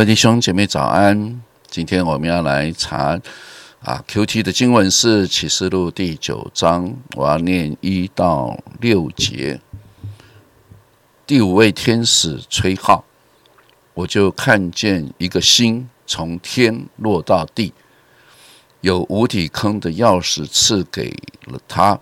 [0.00, 3.20] 位弟兄姐妹早安，今天我们要来查
[3.80, 9.60] 啊 QT 的经文是启示录第九章，我要念一到六节。
[11.26, 13.04] 第五位天使吹号，
[13.92, 17.74] 我就看见一个星从天落到地，
[18.80, 22.00] 有无底坑的钥匙赐给了他，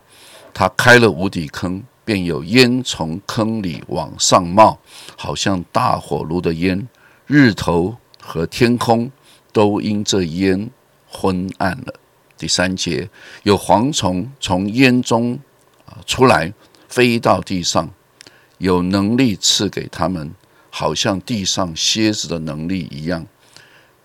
[0.55, 4.78] 他开了无底坑，便有烟从坑里往上冒，
[5.17, 6.87] 好像大火炉的烟。
[7.28, 9.10] 日头和天空
[9.52, 10.70] 都因这烟
[11.06, 11.92] 昏暗了。
[12.38, 13.10] 第三节，
[13.42, 15.38] 有蝗虫从烟中
[15.84, 16.50] 啊出来，
[16.88, 17.91] 飞到地上，
[18.56, 20.33] 有能力赐给他们，
[20.70, 23.27] 好像地上蝎子的能力一样，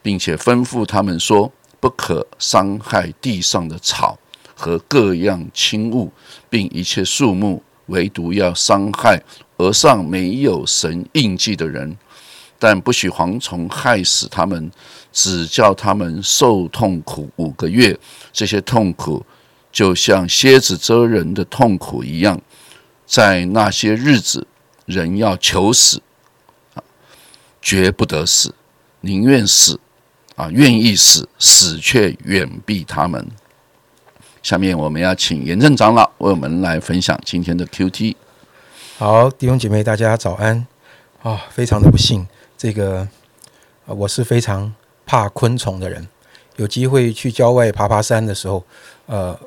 [0.02, 4.20] 并且吩咐他们说：不可伤害地上的草
[4.54, 6.12] 和各样轻物，
[6.50, 9.24] 并一切树木，唯独要伤害
[9.60, 11.96] 额上没有神印记的人。
[12.64, 14.72] 但不许蝗虫害死他们，
[15.12, 18.00] 只叫他们受痛苦五个月。
[18.32, 19.22] 这些痛苦
[19.70, 22.40] 就像蝎子蛰人的痛苦一样，
[23.06, 24.48] 在那些日子，
[24.86, 26.02] 人要求死，
[26.76, 26.80] 啊，
[27.62, 28.56] 绝不得死，
[29.02, 29.78] 宁愿死，
[30.38, 33.28] 啊，愿意死，死却远避他们。
[34.42, 38.16] 下面我们要请严正长老为我们来分享今天的 QT。
[38.98, 40.66] 好，弟兄姐妹，大家早安
[41.24, 41.42] 啊！
[41.50, 42.26] 非常的不幸，
[42.58, 43.08] 这个、
[43.86, 44.74] 呃我是非常
[45.06, 46.08] 怕昆虫的人。
[46.56, 48.64] 有机会去郊外爬爬山的时候，
[49.08, 49.38] 呃，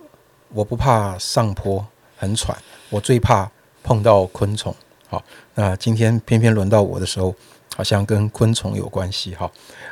[0.48, 2.56] 我不怕上坡很喘，
[2.90, 3.48] 我最怕
[3.84, 4.74] 碰到昆虫。
[5.08, 5.22] 好，
[5.54, 7.32] 那今天偏偏轮到我的时候，
[7.76, 9.36] 好像跟昆虫有关系。
[9.36, 9.48] 哈，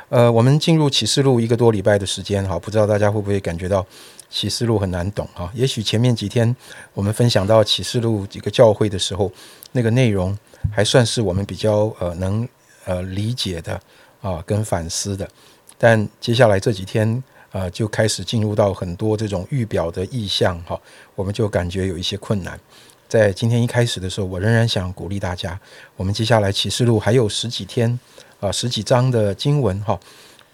[0.09, 3.85] 呃，我们进入启示录一个多礼拜的时间，哈，不知道大家会不会感觉到
[4.29, 5.25] 启示录很难懂？
[5.33, 6.53] 哈，也许前面几天
[6.93, 9.31] 我们分享到启示录几个教会的时候，
[9.71, 10.37] 那个内容
[10.69, 12.45] 还算是我们比较呃能
[12.85, 13.79] 呃理解的
[14.21, 15.29] 啊，跟反思的。
[15.77, 20.79] 但接下来这几天，呃，就开始进入到很多这种预表的意象，哈，
[21.15, 22.59] 我们就感觉有一些困难。
[23.07, 25.59] 在今天一开始的时候，我仍然想鼓励大家，
[25.95, 27.99] 我们接下来启示录还有十几天，
[28.39, 29.99] 啊、十几章的经文，哈，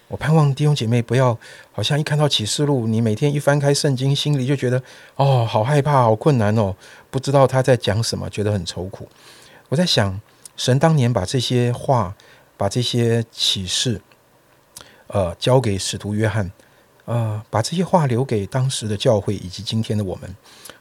[0.10, 1.38] 我盼望弟兄姐妹不要
[1.72, 4.84] 好像一看到启示录，你每天一翻开圣经，心里就觉得
[5.16, 6.76] 哦，好害怕，好困难哦，
[7.10, 9.08] 不知道他在讲什么，觉得很愁苦。
[9.70, 10.20] 我在想，
[10.62, 12.16] 神当年把这些话，
[12.56, 14.00] 把这些启示，
[15.08, 16.52] 呃，交给使徒约翰，
[17.06, 20.36] 呃，把这些话留给当时的教会以及今天的我们。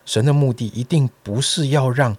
[0.05, 2.15] 神的目的一定不是要让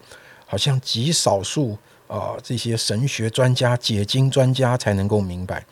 [0.48, 1.78] 好像极少数
[2.08, 5.64] 啊、这些神学专家、解经专家才能够明白。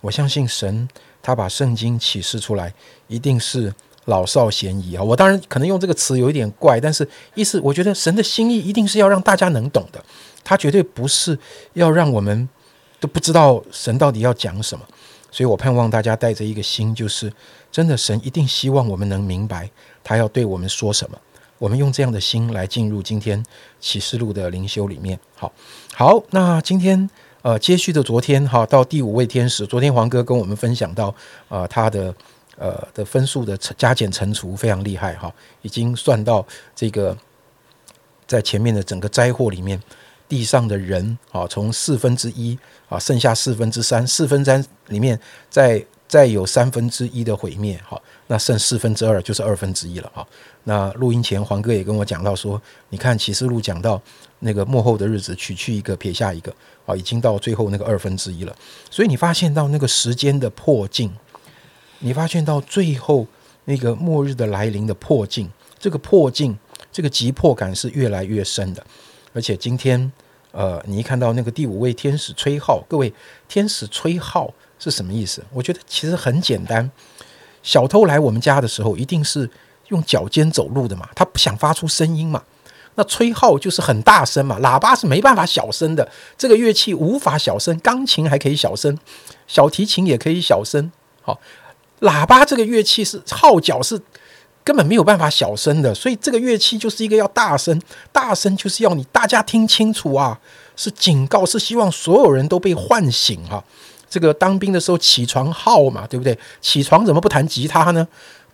[0.00, 0.88] 我相信神
[1.22, 2.74] 他把圣经启示出来，
[3.06, 3.72] 一定是
[4.06, 5.02] 老少咸宜啊。
[5.02, 10.04] 我当然可能用这个词有一点怪，但是意思我觉得神的心意一定是要让大家能懂的，
[10.46, 11.36] 他绝对不是
[11.72, 12.48] 要让我们
[13.00, 14.86] 都不知道神到底要讲什么。
[15.32, 17.32] 所以我盼望大家带着一个心，就是
[17.72, 19.68] 真的神一定希望我们能明白
[20.04, 21.18] 他要对我们说什么。
[21.58, 23.44] 我们用这样的心来进入今天
[23.80, 25.18] 启示录的灵修里面。
[25.34, 25.52] 好，
[25.94, 27.10] 好，那今天
[27.42, 31.14] 呃，接续的昨天哈，到第五位天使，昨天黄哥跟我们分享到
[31.48, 32.14] 呃他的
[32.58, 35.32] 呃的分数的加减乘除非常厉害哈，
[35.62, 37.16] 已经算到这个
[38.26, 39.80] 在前面的整个灾祸里面，
[40.28, 50.26] 地上的人啊，从四分之一啊，剩下四分之三，四分之三里面再再有三分之一的毁灭，好，那剩四分之二就是二分之一了哈。
[50.64, 52.60] 那录音前黄哥也跟我讲到说，
[52.90, 54.00] 你看启示录讲到
[54.40, 56.54] 那个幕后的日子，取去一个，撇下一个，
[56.84, 58.54] 啊，已经到最后那个二分之一了。
[58.90, 61.12] 所以你发现到那个时间的迫近，
[62.00, 63.26] 你发现到最后
[63.64, 66.56] 那个末日的来临的迫近，这个迫近，
[66.92, 68.84] 这个急迫感是越来越深的。
[69.36, 70.10] 而且今天，
[70.52, 73.12] 呃，你一看到那个第五位天使吹号，各位，
[73.46, 75.44] 天使吹号是什么意思？
[75.52, 76.90] 我觉得其实很简单，
[77.62, 79.50] 小偷来我们家的时候，一定是
[79.88, 82.42] 用脚尖走路的嘛，他不想发出声音嘛。
[82.94, 88.96] 那吹号就是很大声嘛，喇叭是没办法小声的，这个乐器无法小声，钢琴还可以小声，
[89.46, 90.90] 小提琴也可以小声。
[91.20, 91.38] 好，
[92.00, 94.00] 喇叭这个乐器是号角是
[94.66, 97.80] 根本没有办法小声的，所以这个乐器就是一个要大声，
[98.10, 100.36] 大声就是要你大家听清楚啊，
[100.74, 103.62] 是警告，是希望所有人都被唤醒哈、
[104.10, 106.36] 这个当兵的时候起床号嘛，对不对？
[106.60, 108.08] 起床怎么不弹吉他呢？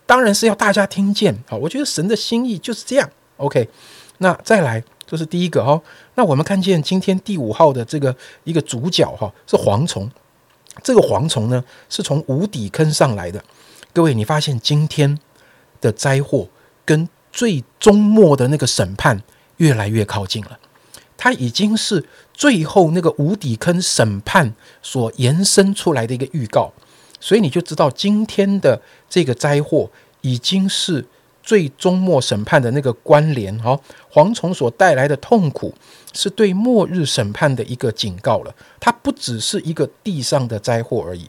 [0.05, 1.35] 当然是要大家听见。
[1.49, 3.09] 好，我觉得神的心意就是这样。
[3.37, 3.67] OK，
[4.19, 5.81] 那再来，这是第一个哦。
[6.13, 10.07] 那我们看见今天第五号的这个一个主角哈、是蝗虫。
[10.83, 13.43] 这个蝗虫呢是从无底坑上来的。
[13.91, 15.17] 各位，你发现今天
[15.83, 16.47] 的灾祸
[16.85, 19.21] 跟最终末的那个审判
[19.57, 20.57] 越来越靠近了，
[21.17, 26.71] 它已经是最后那个无底坑审判所延伸出来的一个预告，
[27.19, 29.89] 所以你就知道今天的这个灾祸
[30.21, 31.05] 已经是
[31.41, 33.57] 最终末审判的那个关联。
[33.59, 33.79] 哈，
[34.11, 35.73] 蝗虫所带来的痛苦
[36.13, 41.27] 是对末日审判的一个警告了，它不只是一个地上的灾祸而已。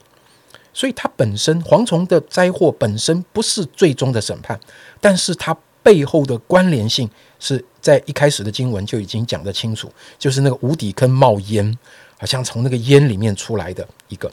[0.74, 4.60] 所以它本身蝗虫的灾祸本身不是最终的审判，
[5.00, 11.78] 但是它背后的关联性是在一开始的经文就已经讲得清楚，就是那个无底坑冒烟，
[12.18, 14.30] 好像从那个烟里面出来的一个。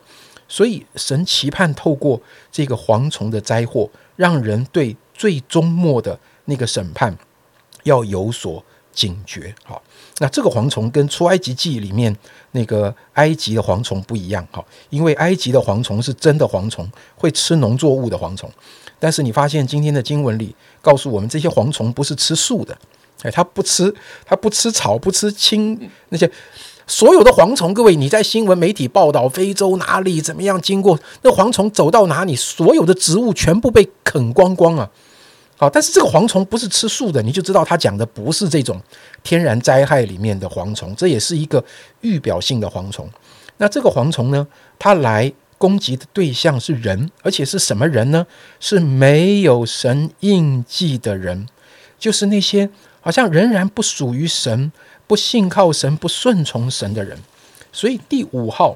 [0.47, 2.21] 所以神期盼透过
[2.51, 7.17] 这个蝗虫的灾祸，让人对最终末的那个审判
[7.83, 8.61] 要有所
[8.93, 9.53] 警觉。
[9.63, 9.81] 好。
[10.19, 12.15] 那这个蝗虫跟出埃及记里面
[12.51, 18.47] 那个埃及的蝗虫不一样，哈，因为埃及的蝗虫是真的蝗虫，会吃农作物的蝗虫。
[18.99, 22.77] 但是你发现今天的经文里告诉我们，这些蝗虫不是吃素的，
[23.23, 23.91] 哎，它不吃，
[24.23, 26.29] 它不吃草，不吃青那些
[26.85, 27.73] 所有的蝗虫。
[27.73, 34.87] 各位，你在新闻媒体报道非洲哪里怎么样经过，那蝗虫走到哪里，所有的植物全部被啃光光啊。
[35.61, 38.81] 好，但是这个蝗虫不是吃素的，你就知道他讲的不是这种
[39.21, 41.63] 天然灾害里面的蝗虫，这也是一个
[41.99, 43.07] 预表性的蝗虫。
[43.57, 44.47] 那这个蝗虫呢，
[44.79, 48.25] 它来攻击的对象是人，而且是什么人呢？
[48.59, 51.45] 是没有神印记的人，
[51.99, 52.67] 就是那些
[52.99, 54.71] 好像仍然不属于神、
[55.05, 57.15] 不信靠神、不顺从神的人。
[57.71, 58.75] 所以第五号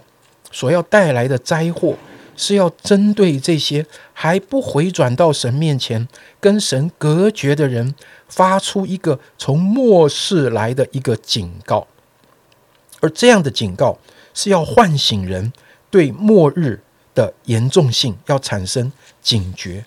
[0.51, 1.95] 所要带来的灾祸。
[2.35, 6.07] 是要针对这些还不回转到神面前、
[6.39, 7.95] 跟神隔绝的人，
[8.27, 11.87] 发出一个从末世来的一个警告，
[12.99, 13.97] 而这样的警告
[14.33, 15.51] 是要唤醒人
[15.89, 16.81] 对末日
[17.13, 18.91] 的严重性要产生
[19.21, 19.83] 警觉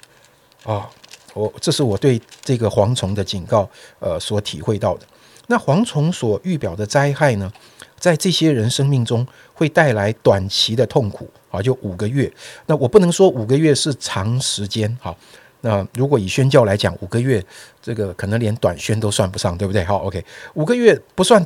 [0.65, 0.91] 啊！
[1.35, 3.69] 我这是我对这个蝗虫的警告，
[4.01, 5.07] 呃，所体会到的。
[5.47, 7.53] 那蝗虫所预表的灾害呢？
[7.99, 12.33] 在这些人生命中会带来短期的痛苦啊，就五个月。
[12.67, 15.17] 那我不能说五个月是长时间好，
[15.63, 17.45] 那如果以宣教来讲，五个月
[17.83, 19.83] 这个可能连短宣都算不上，对不对？
[19.85, 20.25] 好，OK，
[20.55, 21.45] 五个月不算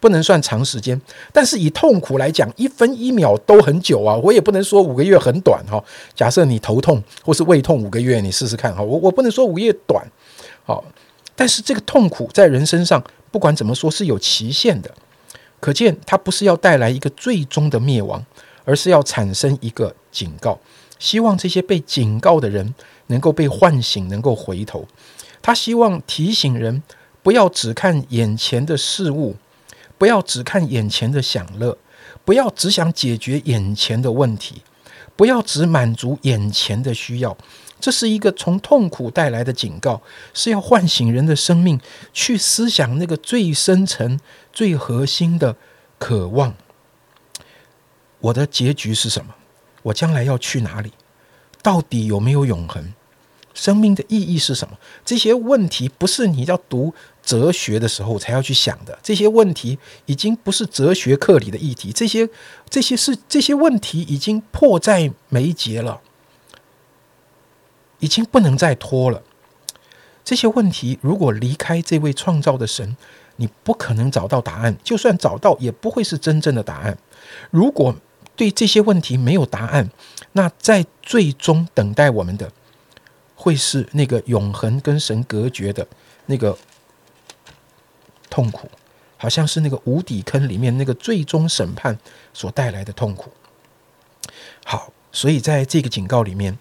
[0.00, 1.00] 不能算长时间，
[1.32, 4.16] 但是以痛苦来讲，一分一秒都很久啊。
[4.16, 5.82] 我也不能说五个月很短哈。
[6.14, 8.82] 假设你头痛或是胃痛五个月，你试试看哈。
[8.82, 10.04] 我我不能说五个月短，
[10.64, 10.84] 好，
[11.36, 13.00] 但是这个痛苦在人身上
[13.30, 14.90] 不管怎么说是有期限的。
[15.62, 18.26] 可见，它不是要带来一个最终的灭亡，
[18.64, 20.58] 而是要产生一个警告，
[20.98, 22.74] 希望这些被警告的人
[23.06, 24.88] 能够被唤醒，能够回头。
[25.40, 26.82] 他希望提醒人，
[27.22, 29.36] 不要只看眼前的事物，
[29.96, 31.78] 不要只看眼前的享乐，
[32.24, 34.62] 不要只想解决眼前的问题，
[35.14, 37.36] 不要只满足眼前的需要。
[37.82, 40.00] 这是一个从痛苦带来的警告，
[40.32, 41.80] 是要唤醒人的生命，
[42.12, 44.20] 去思想那个最深层、
[44.52, 45.56] 最核心的
[45.98, 46.54] 渴望。
[48.20, 49.34] 我的结局是什么？
[49.82, 50.92] 我将来要去哪里？
[51.60, 52.94] 到底有没有永恒？
[53.52, 54.78] 生命的意义是什么？
[55.04, 58.96] 这些问题不是你要读哲学的时候才要去想的。
[59.02, 61.90] 这些问题已经不是哲学课里的议题。
[61.92, 62.28] 这些、
[62.70, 66.00] 这些是这些问题已经迫在眉睫了。
[68.02, 69.22] 已经不能再拖了。
[70.24, 72.96] 这些问题如果离开这位创造的神，
[73.36, 74.76] 你不可能找到答案。
[74.82, 76.98] 就算找到，也不会是真正的答案。
[77.50, 77.94] 如果
[78.34, 79.88] 对这些问题没有答案，
[80.32, 82.50] 那在最终等待我们的，
[83.36, 85.86] 会是那个永恒跟神隔绝的
[86.26, 86.58] 那个
[88.28, 88.68] 痛苦，
[89.16, 91.96] 好像是那个无底坑里面那个最终审判
[92.34, 93.30] 所带来的痛苦。
[94.64, 96.58] 好，所以在这个警告里面。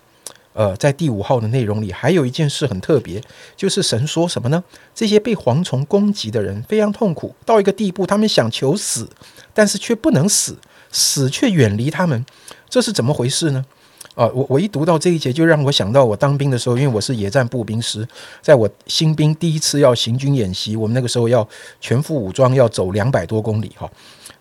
[0.53, 3.21] 呃，在第五号的内容里，还有一件事很特别，
[3.55, 4.63] 就是神说什么呢？
[4.93, 9.09] 这些被蝗虫攻击的人非常痛苦，到一个地步，他们想求死，
[9.53, 10.57] 但是却不能死，
[10.91, 12.25] 死却远离他们，
[12.69, 13.65] 这是怎么回事呢？
[14.15, 18.05] 啊，我我一读到这一节，就让我想到我当兵的时候，因为我是野战步兵师，
[18.41, 21.47] 在我新兵第一次要行军演习，我们那个时候要
[21.79, 23.89] 全副武装，要走两百多公里，哈。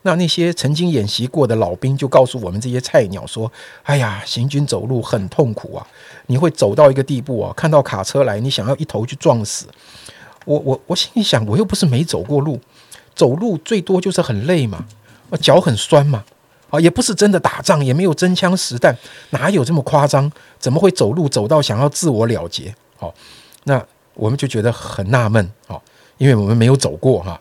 [0.02, 3.50] 那那些曾经演习过的老兵就告诉我们这些菜鸟说
[3.85, 5.87] ：“哎呀，行军走路很痛苦啊，
[6.26, 9.66] 你会走到一个地步啊，看到卡车来，你想要一头去撞死。”
[10.47, 12.59] 我我我心里想，我又不是没走过路，
[13.14, 14.87] 走路最多就是很累嘛，
[15.38, 16.25] 脚很酸嘛，
[16.71, 18.97] 啊，也不是真的打仗，也没有真枪实弹，
[19.30, 20.33] 哪有这么夸张？
[20.59, 22.75] 怎么会走路走到想要自我了结？
[22.97, 23.14] 好，
[23.64, 25.83] 那我们就觉得很纳闷，好，
[26.16, 27.38] 因为我们没有走过哈。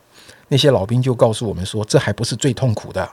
[0.50, 3.10] 那些老兵就告诉我们说：“这还不是最痛苦的，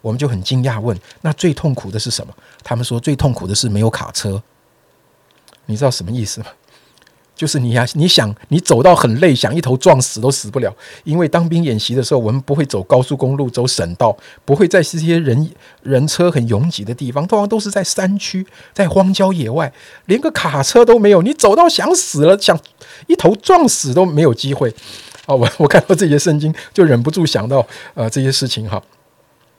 [0.00, 2.32] 我们就很惊讶，问：那最痛苦的是什么？
[2.62, 4.42] 他们说最痛苦的是没有卡车。
[5.66, 6.46] 你知道什么意思吗？
[7.34, 10.74] 就是你呀，你想你走到很累，想一头撞死都死不了。
[11.04, 14.16] 因为当兵演习的时候，我们不会走高速公路，走省道，
[14.46, 15.50] 不会在这些人
[15.82, 19.70] 人车很拥挤的地方，通常都是在山区，在荒郊野外，
[20.06, 21.20] 连个卡车都没有。
[21.20, 22.58] 你走到想死了，想
[23.06, 24.74] 一头撞死都没有机会。
[25.26, 28.82] 啊，我我看到这些圣经，就忍不住想到呃这些事情哈。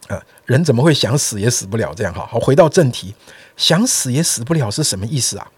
[0.08, 1.94] 呃，人怎么会想死也死不了？
[1.94, 2.26] 这样哈。
[2.26, 3.14] 好，回到正题，
[3.58, 5.52] 想死也死不了是什么意思啊？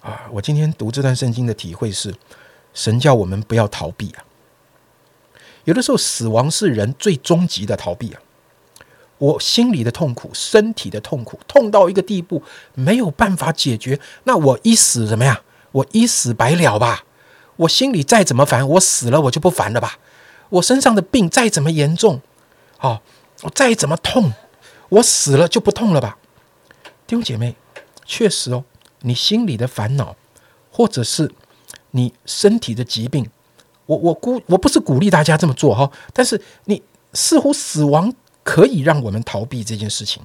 [0.00, 2.14] 啊，我今天读这段圣经的体会是，
[2.72, 4.24] 神叫我们不要逃避啊。
[5.64, 8.20] 有的时候，死亡是人最终极的逃避啊。
[9.18, 12.42] 我心里的痛苦，身体的痛苦，痛到一个地步
[12.74, 15.40] 没有办法解决，那我一死怎么样？
[15.72, 17.04] 我一死百了吧？
[17.56, 19.98] 我心里再怎么烦，我死了我就不烦了吧？
[20.48, 22.20] 我身上的病再怎么严重，
[22.80, 23.00] 哦，
[23.42, 24.32] 我再怎么痛，
[24.88, 26.18] 我死了就不痛了吧？
[27.06, 27.56] 弟兄姐妹，
[28.04, 28.64] 确实哦。
[29.04, 30.14] 你心里的烦恼，
[30.70, 31.32] 或者是
[31.90, 33.28] 你身体的疾病，
[33.86, 36.80] 我我估我不是鼓励大家这么做哈，但是你
[37.12, 40.22] 似乎死亡可以让我们逃避这件事情，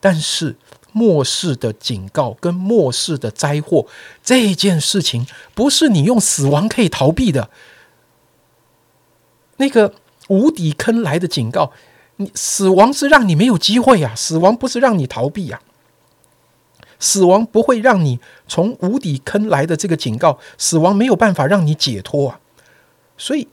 [0.00, 0.56] 但是
[0.92, 3.86] 末世的警告跟末世的灾祸
[4.22, 7.50] 这件事情，不是你用死亡可以逃避的。
[9.56, 9.94] 那个
[10.28, 11.72] 无底坑来的警告，
[12.16, 15.60] 你死亡是让你没有机会呀，死亡不是让你逃避呀。
[16.98, 22.40] 死亡不会让你从无底坑来的这个警告，死亡没有办法让你解脱啊！
[23.18, 23.48] 所以，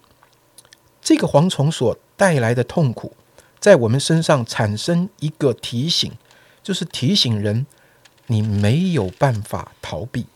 [1.02, 3.14] 这个蝗虫所带来的痛苦，
[3.60, 6.12] 在我们身上产生一个提醒，
[6.70, 7.66] 就是提醒人，
[8.28, 10.28] 你没有办法逃避。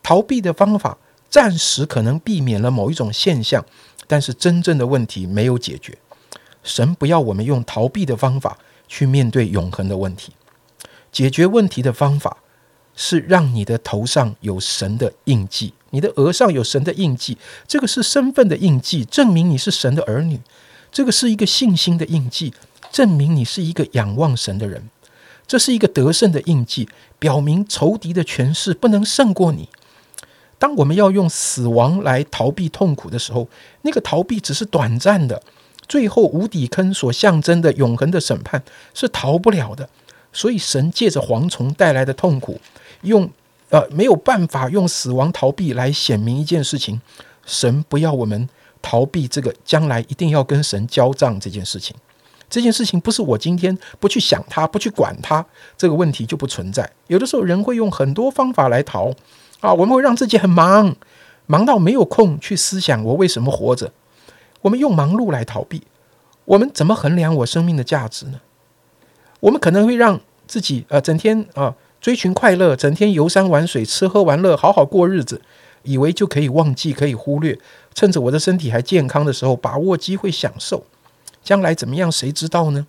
[0.00, 0.96] 逃避的方法
[1.28, 3.66] 暂时可能避免了某一种现象，
[4.06, 5.98] 但是真正的问题没有解决。
[6.62, 10.30] 神不要我们用逃避的方法去面对永恒的问题，
[11.10, 12.36] 解决问题的方法。
[12.94, 17.36] 是让你的头上有神的印记，你的额上有神的印记，
[17.66, 20.36] 这个是身份的印记，证明你是神的儿女；
[20.92, 22.52] 这个是一个信心的印记，
[22.92, 24.82] 证明你是一个仰望神的人；
[25.52, 29.68] 这是一个得胜的印记，表明仇敌的权势不能胜过你。
[30.58, 33.46] 当我们要用死亡来逃避痛苦的时候，
[33.82, 35.42] 那个逃避只是短暂的，
[35.86, 38.62] 最后无底坑所象征的永恒的审判
[38.94, 39.86] 是逃不了的。
[40.32, 42.58] 所以，神借着蝗虫带来的痛苦。
[43.02, 43.28] 用
[43.68, 46.98] 呃没有办法用死亡逃避来显明一件事情，
[47.44, 48.48] 神不要我们
[48.80, 51.94] 逃避这个将来一定要跟神交账这件事情。
[52.52, 55.42] 这件事情不是我今天不去想它，不去管它，
[55.78, 56.92] 这个问题就不存在。
[57.06, 59.10] 有的时候人会用很多方法来逃
[59.60, 60.94] 啊，我们会让自己很忙，
[61.46, 63.90] 忙到没有空去思想我为什么活着。
[64.60, 65.84] 我们用忙碌来逃避，
[66.44, 68.42] 我们怎么衡量我生命的价值呢？
[69.40, 71.74] 我们可能会让自己呃整天啊。
[72.02, 75.40] 追寻快乐，整天游山玩水，吃喝玩乐，好好过日子，
[75.84, 77.56] 以为就可以忘记，可以忽略。
[77.94, 80.84] 趁着我的身体还健康的时候，把握机会享受。
[81.42, 82.86] 将来怎么样，谁知道呢？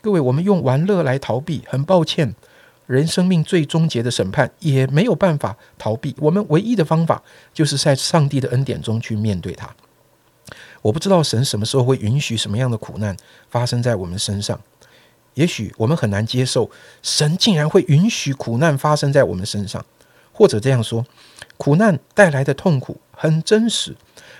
[0.00, 2.34] 各位，我们用玩乐来逃避，很抱歉，
[2.86, 6.14] 人生命最终结的审判也没有办法逃避。
[6.18, 7.22] 我们唯一的方法，
[7.52, 9.74] 就是在上帝的恩典中去面对它。
[10.82, 13.16] 我不知道神什么时候会允许什么样的苦难
[13.50, 14.60] 发生在我们身上。
[15.34, 16.70] 也许我们很难接受，
[17.02, 19.84] 神竟然会允许苦难发生在我们身上，
[20.32, 21.04] 或者这样说，
[21.56, 23.96] 苦难带来的痛苦很真实。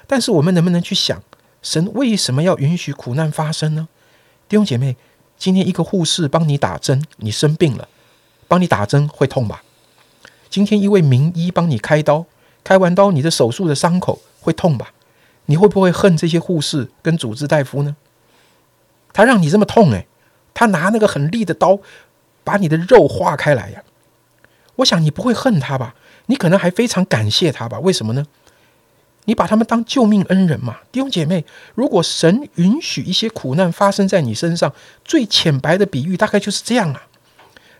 [0.06, 1.20] 但是我们能不能去想，
[1.66, 3.88] 神为什么要允许苦难发生呢？
[4.48, 4.96] 弟兄姐妹，
[5.36, 7.88] 今天一个护士帮你打针，你生病了，
[8.46, 9.64] 帮你打针会痛吧？
[10.48, 12.26] 今天一位名医帮你开刀，
[12.62, 14.92] 开完刀你的手术的伤口会痛吧？
[15.46, 17.96] 你会不会恨这些护士跟主治大夫呢？
[19.12, 20.06] 他让你这么痛，诶。
[20.54, 21.80] 他拿那个很利的刀，
[22.44, 23.82] 把你的肉划开来呀！
[24.76, 25.96] 我想你不会恨他吧？
[26.26, 27.80] 你可能还非常感谢他吧？
[27.80, 28.24] 为什么呢？
[29.26, 31.44] 你把他们当救命恩人嘛，弟兄姐妹。
[31.74, 34.72] 如果神允许一些苦难发生在你身上，
[35.04, 37.06] 最浅白的比喻大概就是这样啊。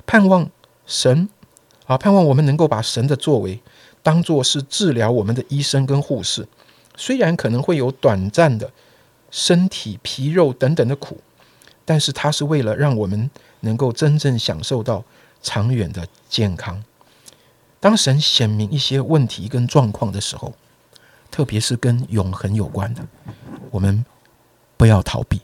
[0.06, 0.48] 盼望
[0.86, 1.28] 神
[1.86, 3.60] 啊，盼望我们能够把神的作为
[4.02, 6.46] 当做是治疗我们的医生跟护士，
[6.96, 8.70] 虽然可能会有短暂的
[9.30, 11.18] 身体皮肉等等的苦。
[11.88, 15.04] 但是它是为了让我们能够真正享受到
[15.40, 16.82] 长远的健康。
[17.78, 20.52] 当神显明一些问题跟状况的时候，
[21.30, 23.06] 特别是跟永恒有关的，
[23.70, 24.04] 我们
[24.76, 25.40] 不要逃避。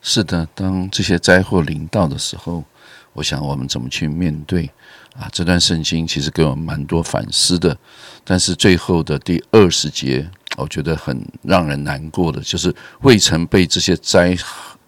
[0.00, 2.64] 是的，当这些灾祸临到的时候，
[3.12, 4.70] 我想我们怎么去面对
[5.14, 5.28] 啊？
[5.32, 7.76] 这段圣经其实给我们蛮多反思的。
[8.24, 14.36] 但是最后的第二十节我觉得很让人难过的，就是未曾被这些灾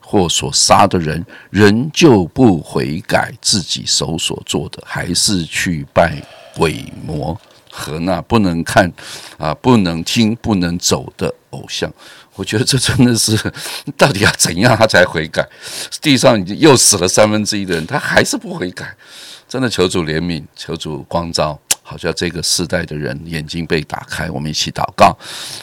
[0.00, 6.22] 祸所杀的人，仍旧不悔改自己手所做的，还是去拜
[6.56, 7.38] 鬼魔
[7.70, 8.92] 和那不能看
[9.38, 11.90] 啊、不能听、不能走的偶像。
[12.34, 13.36] 我觉得这真的是，
[13.96, 15.46] 到底要怎样他才悔改？
[16.00, 18.94] 地上已经又死了三分之一的人，他还是不悔改。
[19.48, 21.58] 真的求主怜悯，求主光照，
[21.90, 24.30] 好像这个世代的人眼睛被打开。
[24.30, 25.12] 我们一起祷告。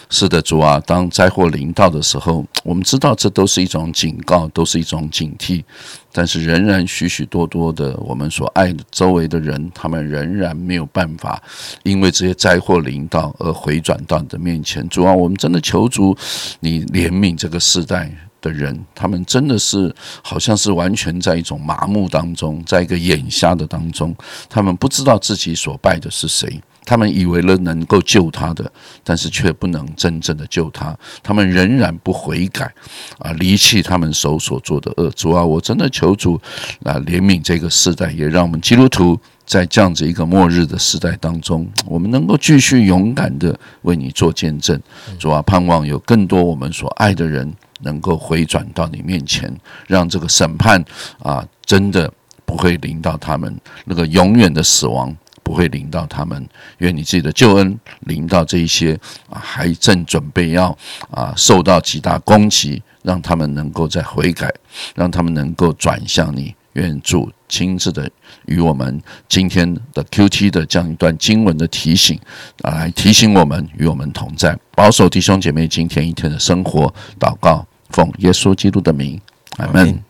[0.10, 5.64] 是的，主啊，当灾祸临到的时候，我们知道这都是一种警告，都是一种警惕，
[6.12, 11.42] 但是仍然许许多多的我们所爱的周围的人，他们仍然没有办法，
[11.84, 14.86] 因为这些灾祸临到而回转到你的面前。
[14.90, 16.14] 主啊，我们真的求主，
[16.60, 18.12] 你怜悯这个世代。
[18.42, 24.16] 的人，他们真的是好像是完全在一种麻木当中，在一个眼瞎的当中，
[24.50, 28.72] 他们不知道自己所拜的是谁，他们以为了能够救他的，
[29.04, 32.72] 但是却不能真正的救他，他们仍然不悔改，
[33.20, 35.10] 啊，离弃他们手所做的恶。
[35.12, 36.40] 主啊，我真的求主
[36.84, 44.80] 啊怜悯这个时代，也让我们基督徒在这样子一个末日的时代当中，我们能够继续勇敢的为你做见证。
[45.18, 47.52] 主啊，盼望有更多我们所爱的人。
[47.82, 49.56] 能够回转到你面前，
[49.88, 50.84] 让这个审判
[51.20, 52.12] 啊，真的
[52.46, 56.48] 不会临到他们，那个永远的死亡不会临到他们。
[56.80, 58.94] 愿你自己的救恩临到这一些
[59.30, 60.78] 啊，还正准备要
[61.12, 64.54] 啊受到极大攻击，让他们能够再悔改，
[64.96, 66.56] 让他们能够转向你。
[66.74, 68.08] 愿主亲自的
[68.48, 72.20] 与我们今天的 Q T 的这样一段经文的提醒，
[72.64, 76.94] 来提醒我们与我们同在，保守弟兄姐妹今天一天的生活。
[77.20, 79.20] 祷告，奉耶稣基督的名，
[79.58, 80.04] 阿门。